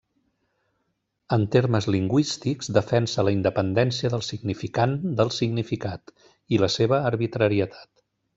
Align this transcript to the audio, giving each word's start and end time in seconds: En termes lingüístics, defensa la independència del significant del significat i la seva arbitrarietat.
En 1.35 1.43
termes 1.55 1.87
lingüístics, 1.95 2.69
defensa 2.77 3.25
la 3.27 3.33
independència 3.35 4.11
del 4.15 4.25
significant 4.29 4.97
del 5.21 5.33
significat 5.37 6.15
i 6.57 6.61
la 6.65 6.73
seva 6.79 7.01
arbitrarietat. 7.13 7.87